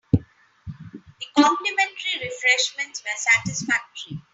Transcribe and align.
The 0.13 0.23
complimentary 1.37 2.21
refreshments 2.23 3.03
were 3.03 3.15
satisfactory. 3.17 4.19